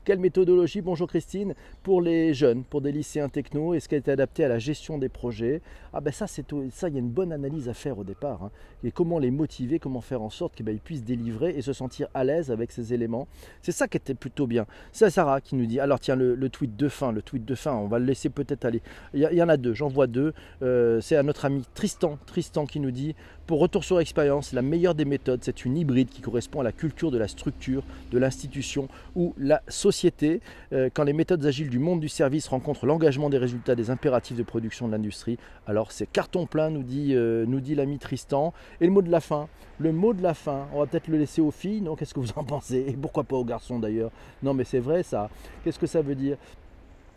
Quelle 0.04 0.18
méthodologie, 0.18 0.82
bonjour 0.82 1.08
Christine, 1.08 1.54
pour 1.82 2.02
les 2.02 2.34
jeunes, 2.34 2.64
pour 2.64 2.80
des 2.80 2.92
lycéens 2.92 3.28
techno, 3.28 3.74
est-ce 3.74 3.88
qu'elle 3.88 4.02
est 4.04 4.10
adaptée 4.10 4.44
à 4.44 4.48
la 4.48 4.58
gestion 4.58 4.98
des 4.98 5.08
projets? 5.08 5.62
Ah 5.92 6.00
ben 6.00 6.12
ça, 6.12 6.26
ça, 6.26 6.42
il 6.88 6.94
y 6.94 6.96
a 6.96 7.00
une 7.00 7.10
bonne 7.10 7.32
analyse 7.32 7.68
à 7.68 7.74
faire 7.74 7.98
au 7.98 8.04
départ. 8.04 8.44
Hein. 8.44 8.50
Et 8.84 8.92
comment 8.92 9.18
les 9.18 9.30
motiver, 9.30 9.78
comment 9.78 10.00
faire 10.00 10.22
en 10.22 10.30
sorte 10.30 10.54
qu'ils 10.54 10.66
ben, 10.66 10.78
puissent 10.78 11.04
délivrer 11.04 11.50
et 11.56 11.62
se 11.62 11.72
sentir 11.72 12.08
à 12.14 12.24
l'aise 12.24 12.50
avec 12.50 12.70
ces 12.70 12.94
éléments. 12.94 13.26
C'est 13.62 13.72
ça 13.72 13.88
qui 13.88 13.96
était 13.96 14.14
plutôt 14.14 14.46
bien. 14.46 14.66
C'est 14.92 15.10
Sarah 15.10 15.40
qui 15.40 15.56
nous 15.56 15.66
dit, 15.66 15.80
alors 15.80 15.98
tiens, 15.98 16.14
le, 16.16 16.48
tweet 16.48 16.76
de 16.76 16.88
fin, 16.88 17.10
le 17.10 17.22
tweet 17.22 17.44
de 17.44 17.54
fin, 17.54 17.74
on 17.74 17.88
va 17.88 17.98
le 17.98 18.04
laisser 18.04 18.28
peut-être 18.28 18.64
aller. 18.64 18.82
Il 19.14 19.20
y, 19.20 19.42
en 19.42 19.48
a 19.48 19.56
deux, 19.56 19.74
j'en 19.74 19.88
vois 19.88 20.06
deux. 20.06 20.32
Euh, 20.62 21.00
c'est 21.00 21.16
à 21.16 21.22
notre 21.22 21.44
ami 21.44 21.64
Tristan, 21.74 22.18
Tristan 22.26 22.66
qui 22.66 22.80
nous 22.80 22.90
dit, 22.90 23.14
pour 23.46 23.58
retour 23.58 23.82
sur 23.82 23.98
expérience, 23.98 24.52
la 24.52 24.62
meilleure 24.62 24.94
des 24.94 25.04
méthodes, 25.04 25.40
c'est 25.42 25.64
une 25.64 25.76
hybride 25.76 26.08
qui 26.08 26.20
correspond 26.20 26.60
à 26.60 26.62
la 26.62 26.70
culture 26.70 27.10
de 27.10 27.18
la 27.18 27.26
structure, 27.26 27.82
de 28.12 28.18
l'institution 28.18 28.86
ou 29.16 29.34
la 29.38 29.60
société. 29.66 30.40
Euh, 30.72 30.88
quand 30.94 31.02
les 31.02 31.12
méthodes 31.12 31.44
agiles 31.44 31.68
du 31.68 31.80
monde 31.80 31.98
du 31.98 32.08
service 32.08 32.46
rencontrent 32.46 32.86
l'engagement 32.86 33.28
des 33.28 33.38
résultats 33.38 33.74
des 33.74 33.90
impératifs 33.90 34.36
de 34.36 34.44
production 34.44 34.86
de 34.86 34.92
l'industrie, 34.92 35.36
alors 35.66 35.90
c'est 35.90 36.06
carton 36.06 36.46
plein, 36.46 36.70
nous 36.70 36.84
dit, 36.84 37.14
euh, 37.16 37.44
nous 37.44 37.60
dit 37.60 37.74
l'ami 37.74 37.98
Tristan. 37.98 38.52
Et 38.80 38.86
le 38.86 38.92
mot 38.92 39.02
de 39.02 39.10
la 39.10 39.20
fin, 39.20 39.48
le 39.80 39.90
mot 39.90 40.14
de 40.14 40.22
la 40.22 40.34
fin, 40.34 40.68
on 40.72 40.78
va 40.78 40.86
peut-être 40.86 41.08
le 41.08 41.18
laisser 41.18 41.40
aux 41.40 41.50
filles, 41.50 41.80
non 41.80 41.96
Qu'est-ce 41.96 42.14
que 42.14 42.20
vous 42.20 42.32
en 42.36 42.44
pensez? 42.44 42.84
Et 42.86 42.92
pourquoi 42.92 43.24
pas 43.24 43.34
aux 43.34 43.44
garçons 43.44 43.80
d'ailleurs? 43.80 44.12
Non 44.44 44.54
mais 44.54 44.64
c'est 44.64 44.78
vrai 44.78 45.02
ça. 45.02 45.28
Qu'est-ce 45.64 45.78
que 45.80 45.88
ça 45.88 46.02
veut 46.02 46.14
dire? 46.14 46.36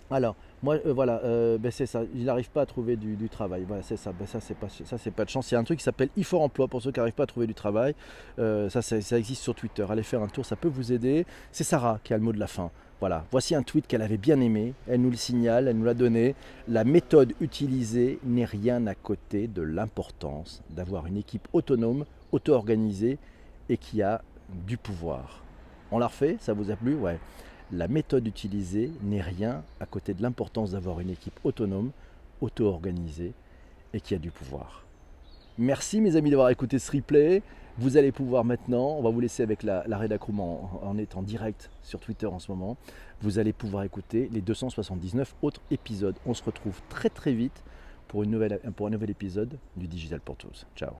Alors, 0.10 0.36
moi, 0.64 0.78
euh, 0.86 0.94
voilà, 0.94 1.20
euh, 1.26 1.58
ben 1.58 1.72
c'est 1.72 1.86
ça. 1.86 2.04
Il 2.16 2.24
n'arrive 2.24 2.50
pas 2.50 2.62
à 2.62 2.66
trouver 2.66 2.96
du, 2.96 3.30
travail. 3.30 3.66
Voilà, 3.68 3.84
c'est 3.84 3.98
ça. 3.98 4.14
Ben 4.18 4.26
ça, 4.26 4.40
c'est 4.40 4.56
pas, 4.56 4.70
ça, 4.70 4.98
c'est 4.98 5.12
pas 5.12 5.26
de 5.26 5.30
chance. 5.30 5.52
Il 5.52 5.56
y 5.56 5.58
a 5.58 5.60
un 5.60 5.64
truc 5.66 5.80
qui 5.80 5.84
s'appelle 5.84 6.10
e 6.18 6.36
Emploi 6.36 6.70
pour 6.70 6.82
ceux 6.82 6.94
qui 6.94 7.02
n'arrivent 7.02 7.14
pas 7.14 7.24
à 7.24 7.28
trouver 7.28 7.48
du 7.48 7.54
travail. 7.54 7.94
Euh, 8.40 8.70
ça, 8.70 8.82
ça, 8.82 9.20
existe 9.20 9.44
sur 9.44 9.54
Twitter. 9.54 9.86
Allez 9.90 10.04
faire 10.04 10.22
un 10.22 10.28
tour, 10.28 10.46
ça 10.46 10.56
peut 10.56 10.70
vous 10.70 10.94
aider. 10.94 11.26
C'est 11.52 11.66
Sarah 11.66 12.00
qui 12.02 12.14
a 12.14 12.18
le 12.18 12.24
mot 12.24 12.32
de 12.32 12.40
la 12.40 12.48
fin. 12.48 12.72
Voilà, 13.02 13.26
voici 13.30 13.54
un 13.54 13.64
tweet 13.64 13.88
qu'elle 13.88 14.02
avait 14.02 14.18
bien 14.18 14.40
aimé. 14.40 14.74
Elle 14.88 15.02
nous 15.02 15.10
le 15.10 15.18
signale, 15.18 15.68
elle 15.68 15.78
nous 15.78 15.84
l'a 15.84 15.94
donné. 15.94 16.34
La 16.70 16.86
méthode 16.86 17.34
utilisée 17.42 18.20
n'est 18.24 18.46
rien 18.46 18.88
à 18.88 18.96
côté 18.96 19.48
de 19.48 19.62
l'importance 19.62 20.64
d'avoir 20.70 21.08
une 21.08 21.18
équipe 21.18 21.46
autonome, 21.52 22.06
auto-organisée 22.32 23.18
et 23.68 23.76
qui 23.76 24.02
a 24.02 24.22
du 24.66 24.78
pouvoir. 24.78 25.44
On 25.92 26.00
l'a 26.00 26.08
refait? 26.08 26.38
Ça 26.40 26.54
vous 26.54 26.72
a 26.72 26.78
plu? 26.78 26.96
Ouais 26.96 27.20
la 27.74 27.88
méthode 27.88 28.28
utilisée 28.28 28.92
n'est 29.02 29.22
rien 29.22 29.64
à 29.80 29.86
côté 29.86 30.14
de 30.14 30.22
l'importance 30.22 30.72
d'avoir 30.72 31.00
une 31.00 31.10
équipe 31.10 31.40
autonome, 31.44 31.92
auto-organisée 32.42 33.34
et 33.94 34.02
qui 34.02 34.14
a 34.14 34.18
du 34.18 34.32
pouvoir. 34.32 34.84
Merci 35.58 36.02
mes 36.02 36.16
amis 36.16 36.30
d'avoir 36.30 36.50
écouté 36.50 36.80
ce 36.80 36.92
replay. 36.92 37.42
Vous 37.78 37.98
allez 37.98 38.12
pouvoir 38.12 38.46
maintenant, 38.46 38.96
on 38.98 39.02
va 39.02 39.10
vous 39.10 39.20
laisser 39.20 39.42
avec 39.42 39.64
la, 39.64 39.84
la 39.88 40.00
en, 40.00 40.82
en 40.84 40.98
étant 40.98 41.24
direct 41.24 41.72
sur 41.82 42.00
Twitter 42.00 42.28
en 42.28 42.38
ce 42.38 42.52
moment, 42.52 42.78
vous 43.22 43.40
allez 43.40 43.54
pouvoir 43.54 43.84
écouter 43.84 44.30
les 44.32 44.42
279 44.42 45.34
autres 45.42 45.62
épisodes. 45.72 46.16
On 46.28 46.36
se 46.36 46.44
retrouve 46.44 46.80
très 46.90 47.10
très 47.10 47.34
vite 47.34 47.64
pour, 48.08 48.24
pour 48.76 48.88
un 48.88 48.92
nouvel 48.92 49.10
épisode 49.10 49.58
du 49.76 49.88
Digital 49.88 50.20
pour 50.20 50.36
tous. 50.36 50.68
Ciao 50.76 50.92